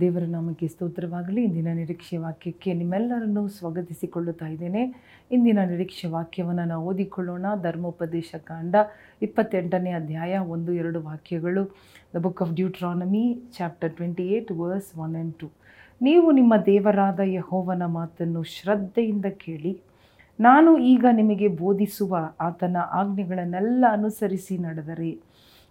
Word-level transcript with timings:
ದೇವರ 0.00 0.22
ನಾಮಕ್ಕೆ 0.28 0.68
ಸ್ತೋತ್ರವಾಗಲಿ. 0.68 1.42
ಇಂದಿನ 1.42 1.68
ನಿರೀಕ್ಷೆ 1.74 2.16
ವಾಕ್ಯಕ್ಕೆ 2.16 2.74
ನಿಮ್ಮೆಲ್ಲರನ್ನು 2.74 3.48
ಸ್ವಾಗತಿಸಿಕೊಳ್ಳುತ್ತಾ 3.48 4.46
ಇದ್ದೇನೆ. 4.46 4.82
ಇಂದಿನ 5.32 5.58
ನಿರೀಕ್ಷೆ 5.58 6.08
ವಾಕ್ಯವನ್ನು 6.08 6.64
ನಾವು 6.64 6.86
ಓದಿಕೊಳ್ಳೋಣ. 6.86 7.46
ಧರ್ಮೋಪದೇಶ 7.62 8.34
ಕಾಂಡ 8.44 8.74
ಇಪ್ಪತ್ತೆಂಟನೇ 9.22 9.90
ಅಧ್ಯಾಯ 9.90 10.38
ಒಂದು, 10.38 10.72
ಎರಡು 10.72 11.02
ವಾಕ್ಯಗಳು. 11.02 11.76
The 12.16 12.18
book 12.18 12.42
of 12.42 12.52
Deuteronomy 12.52 13.42
chapter 13.58 13.96
twenty 13.96 14.22
eight 14.22 14.52
verse 14.52 14.98
one 14.98 15.16
and 15.16 15.34
two 15.34 15.50
ನೀವು 16.02 16.32
ನಿಮ್ಮ 16.32 16.54
ದೇವರಾದ 16.66 17.20
ಯಹೋವನ 17.24 17.84
ಮಾತನ್ನು 17.84 18.42
ಶ್ರದ್ಧೆಯಿಂದ 18.42 19.24
ಕೇಳಿ. 19.24 19.82
ನಾನು 20.40 20.78
ಈಗ 20.78 21.04
ನಿಮಗೆ 21.12 21.48
ಬೋಧಿಸುವ 21.48 22.16
ಆತನ 22.40 22.76
ಆಜ್ಞೆಗಳನ್ನೆಲ್ಲ 22.92 23.84
ಅನುಸರಿಸಿ 23.92 24.58
ನಡೆದರೆ. 24.58 25.20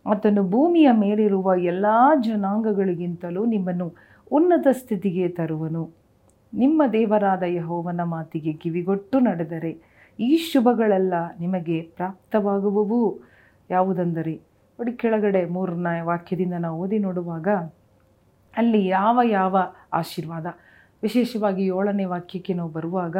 ಆತನು 0.05 0.43
ಭೂಮಿಯ 0.49 0.91
ಮೇಲಿರುವ 0.91 1.53
ಎಲ್ಲ 1.57 1.85
ಜನಾಂಗಗಳಿಗಿಂತಲೂ 2.21 3.45
ನಿಮ್ಮನ್ನು 3.45 4.08
ಉನ್ನತ 4.31 4.67
ಸ್ಥಿತಿಗೆ 4.71 5.27
ತರುವನು. 5.27 5.89
ನಿಮ್ಮ 6.53 6.83
ದೇವರಾದ 6.93 7.43
ಯಹೋವನ 7.43 8.01
ಮಾತಿಗೆ 8.03 8.53
ಕಿವಿಗೊಟ್ಟು 8.53 9.19
ನಡೆದರೆ 9.19 9.81
ಈ 10.19 10.37
ಶುಭಗಳೆಲ್ಲ 10.37 11.13
ನಿಮಗೆ 11.39 11.81
ಪ್ರಾಪ್ತವಾಗುವವು. 11.81 13.19
ಯಾವುದೆಂದರೆ? 13.69 14.35
ನೋಡಿ, 14.79 14.91
ಕೆಳಗಡೆ 14.91 15.45
ಮೂರನೇ 15.45 16.01
ವಾಕ್ಯದಿಂದ 16.01 16.53
ನಾವು 16.53 16.79
ಓದಿ 16.79 16.99
ನೋಡುವಾಗ 16.99 17.47
ಅಲ್ಲಿ 18.57 18.85
ಯಾವ 18.85 19.19
ಯಾವ 19.25 19.57
ಆಶೀರ್ವಾದ. 19.93 20.45
ವಿಶೇಷವಾಗಿ 21.03 21.65
ಏಳನೇ 21.65 22.05
ವಾಕ್ಯಕ್ಕೆ 22.05 22.53
ನಾವು 22.53 22.69
ಬರುವಾಗ, 22.69 23.17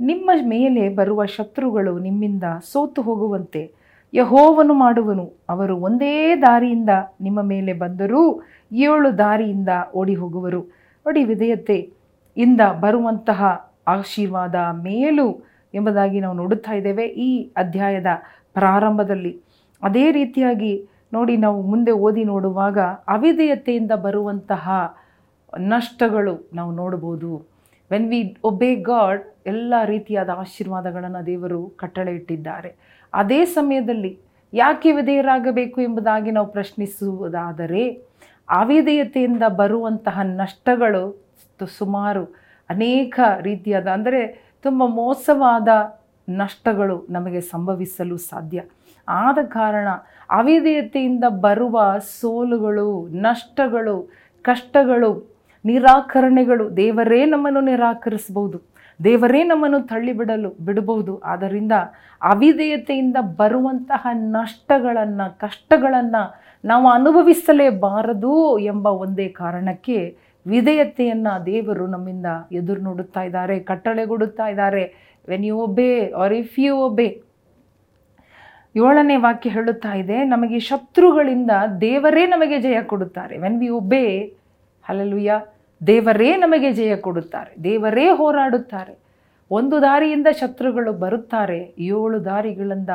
ನಿಮ್ಮ 0.00 0.30
ಮೇಲೆ 0.48 0.88
ಬರುವ 0.88 1.24
ಶತ್ರುಗಳು 1.24 1.98
ನಿಮ್ಮಿಂದ 1.98 2.44
ಸೋತು 2.72 3.02
ಹೋಗುವಂತೆ 3.02 3.74
ಯಹೋವನು 4.14 4.74
ಮಾಡುವನು. 4.74 5.32
ಅವರು 5.50 5.76
ಒಂದೇ 5.76 6.36
ದಾರಿಯಿಂದ 6.36 6.90
ನಿಮ್ಮ 7.20 7.42
ಮೇಲೆ 7.42 7.72
ಬಂದರೂ 7.72 8.42
ಏಳು 8.72 9.18
ದಾರಿಯಿಂದ 9.18 9.68
ಓಡಿ 9.94 10.14
ಹೋಗುವರು 10.14 10.60
ನೋಡಿ 11.06 11.24
ವಿಧೇಯತೆ. 11.24 11.92
ಇಂದ 12.36 12.60
ಬರುವಂತಹ 12.80 13.70
ಆಶೀರ್ವಾದ 13.88 14.54
ಮೇಲು 14.72 15.42
ಎಂಬುದಾಗಿ 15.74 16.20
ನಾವು 16.20 16.36
ನೋಡುತ್ತಾ 16.36 16.72
ಇದ್ದೇವೆ 16.72 17.06
ಈ 17.06 17.52
ಅಧ್ಯಾಯದ 17.56 18.06
ಪ್ರಾರಂಭದಲ್ಲಿ. 18.52 19.40
ಅದೇ 19.82 20.10
ರೀತಿಯಾಗಿ 20.12 20.88
ನೋಡಿ 21.12 21.36
ನಾವು 21.36 21.62
ಮುಂದೆ 21.62 21.92
ಓದಿ 21.92 22.24
ನೋಡುವಾಗ 22.24 22.78
ಅವಿಧೇಯತೆಯಿಂದ 23.08 23.92
ಬರುವಂತಹ 23.92 24.96
ನಷ್ಟಗಳು 25.58 26.50
ನಾವು 26.54 26.72
ನೋಡ್ಬೋದು 26.72 27.51
ವೆನ್ 27.92 28.08
ವಿ 28.08 28.36
ಒಬೇ 28.44 28.74
ಗಾಡ್ 28.74 29.22
ಎಲ್ಲ 29.46 29.74
ರೀತಿಯಾದ 29.84 30.28
ಆಶೀರ್ವಾದಗಳನ್ನು 30.28 31.26
ದೇವರು 31.26 31.68
ಕಟ್ಟಳೆ 31.68 32.12
ಇಟ್ಟಿದ್ದಾರೆ. 32.14 32.76
ಅದೇ 33.14 33.44
ಸಮಯದಲ್ಲಿ 33.44 34.18
ಯಾಕೆ 34.54 34.92
ವಿಧೇಯರಾಗಬೇಕು 34.92 35.80
ಎಂಬುದಾಗಿ 35.80 36.30
ನಾವು 36.30 36.52
ಪ್ರಶ್ನಿಸುವುದಾದರೆ, 36.52 38.02
ಅವಿಧೇಯತೆಯಿಂದ 38.48 39.42
ಬರುವಂತಹ 39.48 40.20
ನಷ್ಟಗಳು 40.22 41.22
ಸುಮಾರು 41.78 42.24
ಅನೇಕ 42.70 43.20
ರೀತಿಯಾದ 43.40 43.86
ಅಂದರೆ 43.86 44.52
ತುಂಬ 44.62 44.82
ಮೋಸವಾದ 44.86 45.68
ನಷ್ಟಗಳು 46.28 47.06
ನಮಗೆ 47.10 47.40
ಸಂಭವಿಸಲು 47.40 48.16
ಸಾಧ್ಯ. 48.16 48.62
ಆದ 49.08 49.38
ಕಾರಣ 49.44 49.88
ಅವಿಧೇಯತೆಯಿಂದ 50.30 51.24
ಬರುವ 51.28 51.98
ಸೋಲುಗಳು, 52.20 53.08
ನಷ್ಟಗಳು, 53.08 54.10
ಕಷ್ಟಗಳು 54.42 55.31
ನಿರಾಕರಣೆಗಳು. 55.64 56.76
ದೇವರೇ 56.76 57.24
ನಮ್ಮನ್ನು 57.24 57.60
ನಿರಾಕರಿಸಬಹುದು. 57.60 58.58
ದೇವರೇ 59.04 59.42
ನಮ್ಮನ್ನು 59.42 59.80
ತಳ್ಳಿಬಿಡಲು 59.82 60.50
ಬಿಡಬಹುದು. 60.64 61.18
ಆದ್ದರಿಂದ 61.18 61.72
ಅವಿಧೇಯತೆಯಿಂದ 62.22 63.16
ಬರುವಂತಹ 63.36 64.06
ನಷ್ಟಗಳನ್ನು, 64.12 65.38
ಕಷ್ಟಗಳನ್ನು 65.38 66.22
ನಾವು 66.64 66.88
ಅನುಭವಿಸಲೇಬಾರದು 66.88 68.58
ಎಂಬ 68.58 68.86
ಒಂದೇ 68.86 69.28
ಕಾರಣಕ್ಕೆ 69.28 70.16
ವಿಧೇಯತೆಯನ್ನು 70.46 71.46
ದೇವರು 71.46 71.86
ನಮ್ಮಿಂದ 71.86 72.26
ಎದುರು 72.52 72.80
ನೋಡುತ್ತಾ 72.80 73.22
ಇದ್ದಾರೆ, 73.22 73.58
ಕಟ್ಟಳೆಗೊಡುತ್ತಾ 73.58 74.46
ಇದ್ದಾರೆ. 74.46 74.84
When 75.28 75.44
you 75.44 75.58
obey 75.58 75.90
or 76.10 76.32
if 76.32 76.58
you 76.58 76.76
obey 76.76 77.22
ಏಳನೇ 78.76 79.16
ವಾಕ್ಯ 79.16 79.50
ಹೇಳುತ್ತಾ 79.50 79.92
ಇದೆ, 79.94 80.24
ನಮಗೆ 80.24 80.58
ಶತ್ರುಗಳಿಂದ 80.58 81.50
ದೇವರೇ 81.80 82.26
ನಮಗೆ 82.26 82.60
ಜಯ 82.60 82.82
ಕೊಡುತ್ತಾರೆ. 82.82 83.38
ವೆನ್ 83.38 83.58
ವಿ 83.60 83.68
ಒಬೇ 83.68 84.04
ಹಲಲುಯ್ಯ 84.84 85.40
ದೇವರೇ 85.86 86.36
ನಮಗೆ 86.36 86.72
ಜಯ 86.72 86.96
ಕೊಡುತ್ತಾರೆ. 86.96 87.64
ದೇವರೇ 87.64 88.08
ಹೋರಾಡುತ್ತಾರೆ. 88.08 88.98
ಒಂದು 89.50 89.82
ದಾರಿಯಿಂದ 89.82 90.26
ಶತ್ರುಗಳು 90.32 90.92
ಬರುತ್ತಾರೆ. 90.92 91.74
ಏಳು 91.78 92.24
ದಾರಿಗಳಿಂದ 92.24 92.88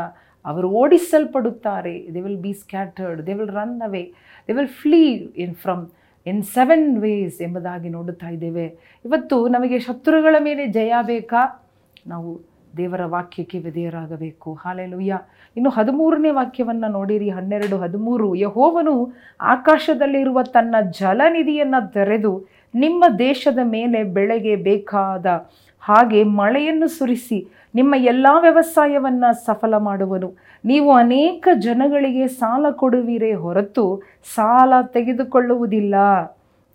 ಅವರು 0.45 0.69
ಓಡಿಸಲ್ಪಡುತ್ತಾರೆ. 0.69 2.07
They 2.13 2.21
will 2.21 2.37
be 2.37 2.53
scattered 2.53 3.27
they 3.27 3.33
will 3.33 3.49
run 3.49 3.81
away 3.81 4.13
they 4.47 4.53
will 4.53 4.67
flee 4.67 5.03
in 5.15 5.55
from 5.55 5.87
in 6.27 6.43
seven 6.43 6.97
ways 6.97 7.41
ಎಂಬುದಾಗಿ 7.41 7.89
ನೋಡುತ್ತಾ 7.89 8.29
ಇದ್ದೇವೆ. 8.29 8.65
ಇವತ್ತು 9.05 9.47
ನಮಗೆ 9.47 9.79
ಶತ್ರುಗಳ 9.79 10.35
ಮೇಲೆ 10.39 10.67
ಜಯ 10.67 10.93
ಬೇಕಾ? 11.01 11.63
ನಾವು 12.07 12.41
ದೇವರ 12.77 13.05
ವಾಕ್ಯಕ್ಕೆ 13.05 13.59
ವಿಧೇಯರಾಗಬೇಕು. 13.59 14.53
ಹಾಲೆಲುಯ್ಯ. 14.53 15.19
ಇನ್ನು 15.57 15.69
ಹದಿಮೂರನೇ 15.69 16.29
ವಾಕ್ಯವನ್ನು 16.29 16.91
ನೋಡಿರಿ, 16.91 17.29
ಹನ್ನೆರಡು, 17.29 17.77
ಹದಿಮೂರು. 17.77 18.35
ಯಹೋವನು 18.35 19.13
ಆಕಾಶದಲ್ಲಿರುವ 19.41 20.43
ತನ್ನ 20.43 20.75
ಜಲನಿಧಿಯನ್ನು 20.91 21.91
ತೆರೆದು 21.91 22.45
ನಿಮ್ಮ 22.75 23.05
ದೇಶದ 23.19 23.59
ಮೇಲೆ 23.63 24.03
ಬೆಳೆಗೆ 24.03 24.55
ಬೇಕಾದ 24.55 25.49
ಹಾಗೆ 25.81 26.23
ಮಳೆಯನ್ನು 26.23 26.87
ಸುರಿಸಿ 26.87 27.47
ನಿಮ್ಮ 27.75 27.95
ಎಲ್ಲ 27.95 28.27
ವ್ಯವಸಾಯವನ್ನು 28.41 29.45
ಸಫಲ 29.45 29.77
ಮಾಡುವನು. 29.77 30.33
ನೀವು 30.65 30.91
ಅನೇಕ 30.91 31.47
ಜನಗಳಿಗೆ 31.59 32.27
ಸಾಲ 32.27 32.69
ಕೊಡುವಿರೇ 32.71 33.33
ಹೊರತು 33.33 34.01
ಸಾಲ 34.35 34.73
ತೆಗೆದುಕೊಳ್ಳುವುದಿಲ್ಲ. 34.87 35.95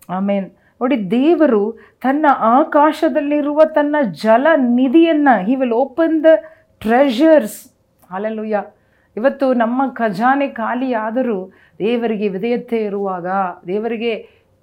ಆಮೇನ್. 0.09 0.51
ನೋಡಿ, 0.83 1.11
ದೇವರು 1.11 1.79
ತನ್ನ 2.01 2.25
ಆಕಾಶದಲ್ಲಿರುವ 2.29 3.61
ತನ್ನ 3.75 3.95
ಜಲ 4.11 4.47
ನಿಧಿಯನ್ನು 4.55 5.45
he 5.45 5.55
will 5.55 5.71
open 5.71 6.23
the 6.23 6.25
treasures 6.79 7.59
alleluia 8.11 8.63
ಇವತ್ತು 9.17 9.53
ನಮ್ಮ 9.53 9.87
ಖಜಾನೆ 9.93 10.47
ಖಾಲಿಯಾದರೂ 10.47 11.51
ದೇವರಿಗೆ 11.79 12.27
ವಿಧೇಯತೆ 12.27 12.77
ಇರುವಾಗ, 12.77 13.27
ದೇವರಿಗೆ 13.67 14.13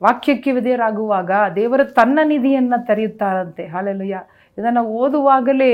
ವಾಕ್ಯಕ್ಕೆ 0.03 0.53
ವಿಧೇಯರಾಗುವಾಗ, 0.53 1.30
ದೇವರು 1.56 1.84
ತನ್ನ 1.84 2.19
ನಿಧಿಯನ್ನು 2.25 2.86
ತೆರೆಯುತ್ತಾರಂತೆ. 2.86 3.66
ಹಾಲೆಲುಯ್ಯ 3.66 4.20
ಇದನ್ನು 4.59 4.84
ಓದುವಾಗಲೇ 4.84 5.72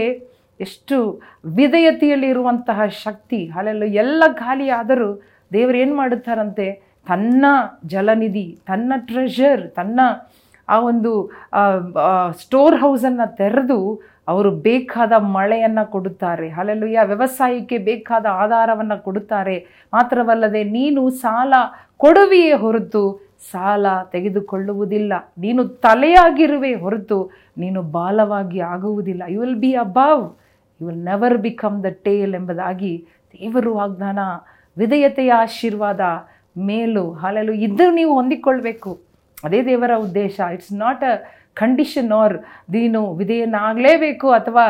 ಎಷ್ಟು 0.61 1.21
ವಿಧೇಯತೆಯಲ್ಲಿ 1.47 2.27
ಇರುವಂತಹ 2.27 2.87
ಶಕ್ತಿ 2.87 3.47
ಹಾಲೆಲ್ಲ 3.47 3.83
ಎಲ್ಲ 3.83 4.23
ಖಾಲಿಯಾದರೂ 4.33 5.23
ದೇವರು 5.53 5.77
ಏನು 5.77 5.97
ಮಾಡುತ್ತಾರಂತೆ? 5.97 6.86
ತನ್ನ 7.09 7.45
ಜಲನಿಧಿ, 7.93 8.47
ತನ್ನ 8.69 8.93
ಟ್ರೆಷರ್ 9.09 9.63
ತನ್ನ 9.79 10.01
ಆ 10.69 10.77
ಒಂದು 10.91 11.13
ಸ್ಟೋರ್ 12.43 12.77
ಹೌಸನ್ನು 12.83 13.27
ತೆರೆದು 13.41 13.79
ಅವರು 14.31 14.51
ಬೇಕಾದ 14.69 15.13
ಮಳೆಯನ್ನು 15.35 15.85
ಕೊಡುತ್ತಾರೆ. 15.91 16.47
ಅಲ್ಲೆಲ್ಲೂಯ್ಯ 16.61 17.03
ವ್ಯವಸಾಯಕ್ಕೆ 17.11 17.77
ಬೇಕಾದ 17.89 18.27
ಆಧಾರವನ್ನು 18.45 18.97
ಕೊಡುತ್ತಾರೆ. 19.05 19.57
ಮಾತ್ರವಲ್ಲದೆ 19.97 20.63
ನೀನು 20.79 21.03
ಸಾಲ 21.23 21.55
ಕೊಡುವೆಯೇ 22.05 22.57
ಹೊರತು 22.65 23.03
ಸಾಲ 23.51 23.87
ತೆಗೆದುಕೊಳ್ಳುವುದಿಲ್ಲ. 24.15 25.13
ನೀನು 25.45 25.63
ತಲೆಯಾಗಿರುವೆ 25.87 26.73
ಹೊರತು 26.85 27.19
ನೀನು 27.63 27.81
ಬಾಲವಾಗಿ 27.97 28.61
ಆಗುವುದಿಲ್ಲ. 28.75 29.23
You 29.35 29.41
will 29.45 29.61
be 29.65 29.73
above 29.87 30.25
you 30.81 30.87
will 30.89 31.05
never 31.11 31.39
become 31.47 31.77
the 31.85 31.91
tail 32.07 32.35
ಎಂಬುದಾಗಿ 32.41 32.93
ದೇವರು 33.35 33.71
ವಾಗ್ದಾನ, 33.81 34.19
ವಿಧೇಯತೆಯ 34.77 35.33
ಆಶೀರ್ವಾದ 35.45 36.01
ಮೇಲು, 36.59 37.13
ಹಾಲೆಲು 37.13 37.53
ಇದ್ದರೂ 37.53 37.91
ನೀವು 37.91 38.15
ಹೊಂದಿಕೊಳ್ಬೇಕು. 38.15 39.01
ಅದೇ 39.45 39.63
ದೇವರ 39.63 39.91
ಉದ್ದೇಶ. 39.97 40.41
It's 40.53 40.73
not 40.73 41.05
a 41.05 41.15
condition 41.55 42.13
or 42.13 42.37
ನೀನು 42.71 43.15
ವಿಧೇಯನಾಗಲೇಬೇಕು 43.15 44.31
ಅಥವಾ 44.31 44.65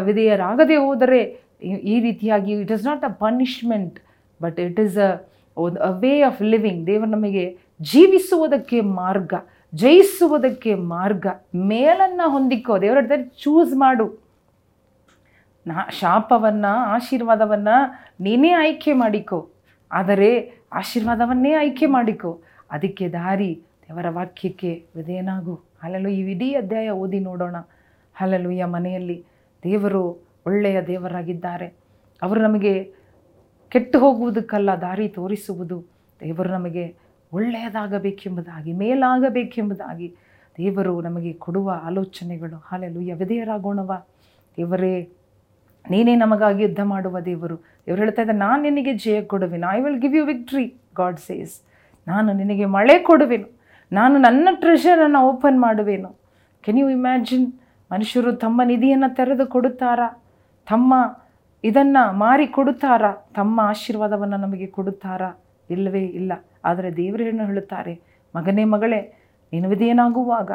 ವಿಧೇಯರಾಗದೆ 0.00 0.76
ಹೋದರೆ 0.76 1.20
ಈ 1.62 2.00
ರೀತಿಯಾಗಿ 2.00 2.52
it 2.52 2.70
is 2.70 2.84
not 2.86 3.04
a 3.04 3.08
punishment 3.08 4.00
but 4.42 4.60
it 4.60 4.80
is 4.80 4.98
a 4.98 5.10
a 5.86 5.90
way 5.90 6.20
of 6.20 6.42
living 6.42 6.86
ದೇವರು 6.86 7.10
ನಮಗೆ 7.10 7.58
ಜೀವಿಸುವುದಕ್ಕೆ 7.82 8.80
ಮಾರ್ಗ, 8.80 9.34
ಜಯಿಸುವುದಕ್ಕೆ 9.74 10.74
ಮಾರ್ಗ. 10.74 11.26
ಮೇಲನ್ನು 11.54 12.30
ಹೊಂದಿಕೋ. 12.30 12.80
ದೇವರ 12.80 12.98
ಚೂಸ್ 13.42 13.74
ಮಾಡು. 13.74 14.30
ನಾ, 15.66 15.88
ಶಾಪವನ್ನು, 16.00 16.76
ಆಶೀರ್ವಾದವನ್ನು 16.94 17.76
ನೀನೇ 18.20 18.50
ಆಯ್ಕೆ 18.50 18.92
ಮಾಡಿಕೋ. 18.92 19.48
ಆದರೆ 19.92 20.60
ಆಶೀರ್ವಾದವನ್ನೇ 20.72 21.52
ಆಯ್ಕೆ 21.52 21.86
ಮಾಡಿಕೊ. 21.86 22.40
ಅದಕ್ಕೆ 22.70 23.08
ದಾರಿ, 23.08 23.62
ದೇವರ 23.88 24.06
ವಾಕ್ಯಕ್ಕೆ 24.08 24.86
ವಿಧೇಯನಾಗು. 24.96 25.60
ಅಲ್ಲಲು 25.82 26.08
ಈ 26.08 26.30
ಇಡೀ 26.30 26.52
ಅಧ್ಯಾಯ 26.54 26.90
ಓದಿ 26.90 27.20
ನೋಡೋಣ. 27.20 27.56
ಅಲ್ಲಲು 28.20 28.50
ಈ 28.50 28.62
ಮನೆಯಲ್ಲಿ 28.62 29.24
ದೇವರು 29.62 30.30
ಒಳ್ಳೆಯ 30.46 30.82
ದೇವರಾಗಿದ್ದಾರೆ. 30.82 31.66
ಅವರು 32.22 32.42
ನಮಗೆ 32.42 32.94
ಕೆಟ್ಟು 33.68 33.98
ಹೋಗುವುದಕ್ಕಲ್ಲ, 33.98 34.70
ದಾರಿ 34.74 35.08
ತೋರಿಸುವುದು. 35.08 35.84
ದೇವರು 36.20 36.48
ನಮಗೆ 36.48 36.96
ಒಳ್ಳೆಯದಾಗಬೇಕೆಂಬುದಾಗಿ, 37.32 38.72
ಮೇಲಾಗಬೇಕೆಂಬುದಾಗಿ 38.72 40.14
ದೇವರು 40.58 41.00
ನಮಗೆ 41.00 41.32
ಕೊಡುವ 41.32 41.80
ಆಲೋಚನೆಗಳು. 41.84 42.56
ಹಾಲೆಲು 42.56 42.98
ವಿಧೇಯರಾಗೋಣವ. 42.98 44.06
ದೇವರೇ 44.56 45.10
ನೀನೇ 45.90 46.16
ನಮಗಾಗಿ 46.16 46.62
ಯುದ್ಧ 46.62 46.80
ಮಾಡುವ 46.80 47.20
ದೇವರು. 47.20 47.56
ಇವರು 47.86 48.00
ಹೇಳ್ತಾ 48.00 48.22
ಇದ್ದಾರೆ, 48.22 48.38
ನಾನು 48.38 48.62
ನಿನಗೆ 48.62 48.94
ಜಯ 48.94 49.22
ಕೊಡುವೆನು. 49.22 49.72
I 49.72 49.80
will 49.80 50.00
give 50.00 50.16
you 50.16 50.24
victory 50.24 50.74
God 50.96 51.16
says 51.16 51.62
ನಾನು 52.08 52.32
ನಿನಗೆ 52.32 52.64
ಮಳೆ 52.64 52.98
ಕೊಡುವೆನು. 52.98 53.60
ನಾನು 53.92 54.18
ನನ್ನ 54.18 54.48
ಟ್ರೆಷರನ್ನು 54.52 55.20
ಓಪನ್ 55.20 55.60
ಮಾಡುವೆನು. 55.60 56.20
ಕೆನ್ 56.62 56.78
ಯು 56.78 56.88
ಇಮ್ಯಾಜಿನ್ 56.88 57.52
ಮನುಷ್ಯರು 57.92 58.32
ತಮ್ಮ 58.32 58.62
ನಿಧಿಯನ್ನು 58.64 59.14
ತೆರೆದು 59.14 59.46
ಕೊಡುತ್ತಾರಾ? 59.46 60.22
ತಮ್ಮ 60.68 61.20
ಇದನ್ನು 61.64 62.12
ಮಾರಿ 62.12 62.46
ಕೊಡುತ್ತಾರಾ? 62.46 63.12
ತಮ್ಮ 63.34 63.60
ಆಶೀರ್ವಾದವನ್ನು 63.60 64.36
ನಮಗೆ 64.36 64.66
ಕೊಡುತ್ತಾರಾ? 64.66 65.40
ಇಲ್ಲವೇ 65.70 66.04
ಇಲ್ಲ. 66.04 66.32
ಆದರೆ 66.64 66.96
ದೇವರೇನು 66.96 67.44
ಹೇಳುತ್ತಾರೆ? 67.44 68.00
ಮಗನೇ 68.36 68.64
ಮಗಳೇ, 68.64 69.16
ನೀನು 69.52 69.68
ವಿಧೇಯನಾಗುವಾಗ 69.68 70.50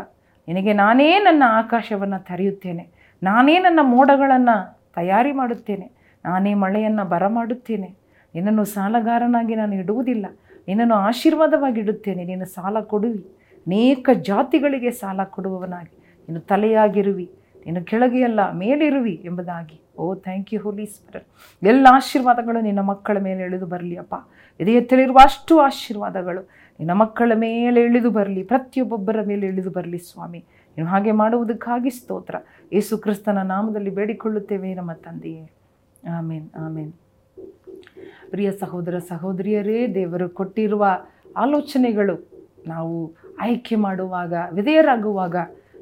ನಿನಗೆ 0.47 0.73
ನಾನೇ 0.73 1.19
ನನ್ನ 1.19 1.43
ಆಕಾಶವನ್ನು 1.47 2.25
ತೆರೆಯುತ್ತೇನೆ. 2.25 2.87
ನಾನೇ 3.23 3.59
ನನ್ನ 3.59 3.79
ಮೋಡಗಳನ್ನು 3.81 4.74
ತಯಾರಿ 4.95 5.31
ಮಾಡುತ್ತೇನೆ. 5.31 5.91
ನಾನೇ 6.25 6.53
ಮಳೆಯನ್ನು 6.53 7.09
ಬರಮಾಡುತ್ತೇನೆ. 7.09 7.95
ನಿನ್ನನ್ನು 8.35 8.63
ಸಾಲಗಾರನಾಗಿ 8.63 9.55
ನಾನು 9.55 9.75
ಇಡುವುದಿಲ್ಲ. 9.75 10.25
ನಿನ್ನನ್ನು 10.67 10.95
ಆಶೀರ್ವಾದವಾಗಿ 10.95 11.79
ಇಡುತ್ತೇನೆ 11.81 12.23
ನೀನು 12.23 12.45
ಸಾಲ 12.45 12.79
ಕೊಡುವಿ. 12.79 13.25
ಅನೇಕ 13.67 14.09
ಜಾತಿಗಳಿಗೆ 14.21 14.91
ಸಾಲ 14.91 15.23
ಕೊಡುವವನಾಗಿ. 15.23 15.97
ನೀನು 16.29 16.39
ತಲೆಯಾಗಿರುವಿ. 16.39 17.31
ನೀನು 17.65 17.85
ಕೆಳಗೆಯಲ್ಲ, 17.85 18.51
ಮೇಲಿರುವಿ 18.51 19.21
ಎಂಬುದಾಗಿ. 19.25 19.81
Oh 19.97 20.15
thank 20.15 20.53
you 20.53 20.61
Holy 20.61 20.85
Spirit 20.85 21.27
ಎಲ್ಲ 21.65 21.87
ಆಶೀರ್ವಾದಗಳು 21.91 22.61
ನಿನ್ನ 22.61 22.79
ಮಕ್ಕಳ 22.79 23.17
ಮೇಲೆ 23.17 23.43
ಇಳಿದು 23.43 23.65
ಬರಲಿ, 23.65 23.95
ಅಪ್ಪ. 23.95 24.15
ಇದೆಯತ್ತಲಿರುವ 24.59 25.17
ಅಷ್ಟು 25.23 25.59
ಆಶೀರ್ವಾದಗಳು 25.59 26.41
ನಿನ್ನ 26.79 26.91
ಮಕ್ಕಳ 26.91 27.31
ಮೇಲೆ 27.35 27.81
ಇಳಿದು 27.81 28.11
ಬರಲಿ. 28.11 28.43
ಪ್ರತಿಯೊಬ್ಬೊಬ್ಬರ 28.43 29.21
ಮೇಲೆ 29.21 29.47
ಇಳಿದು 29.47 29.69
ಬರಲಿ, 29.69 29.97
ಸ್ವಾಮಿ. 29.97 30.45
ನೀನು 30.77 30.89
ಹಾಗೆ 30.89 31.11
ಮಾಡುವುದಕ್ಕಾಗಿ 31.11 31.89
ಸ್ತೋತ್ರ. 31.89 32.35
ಯೇಸು 32.73 32.97
ಕ್ರಿಸ್ತನ 32.97 33.37
ನಾಮದಲ್ಲಿ 33.37 33.89
ಬೇಡಿಕೊಳ್ಳುತ್ತೇವೆ 33.89 34.73
ನಮ್ಮ 34.73 34.91
ತಂದೆಯೇ. 34.91 35.51
ಆಮೇನ್ 36.17 36.49
ಆಮೇನ್. 36.59 36.93
ಪ್ರಿಯ 38.29 38.51
ಸಹೋದರ 38.51 38.97
ಸಹೋದರಿಯರೇ, 38.97 39.93
ದೇವರು 39.93 40.29
ಕೊಟ್ಟಿರುವ 40.29 40.87
ಆಲೋಚನೆಗಳು 41.37 42.29
ನಾವು 42.67 43.15
ಆಯ್ಕೆ 43.41 43.75
ಮಾಡುವಾಗ, 43.75 44.33
ವಿಧೇಯರಾಗುವಾಗ 44.51 45.35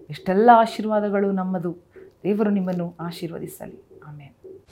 ಇಷ್ಟೆಲ್ಲ 0.10 0.50
ಆಶೀರ್ವಾದಗಳು 0.54 1.32
ನಮ್ಮದು. 1.32 1.78
ದೇವರು 2.24 2.50
ನಿಮ್ಮನ್ನು 2.50 2.96
ಆಶೀರ್ವದಿಸಲಿ. 3.00 3.84
ಆಮೇಲೆ 4.08 4.64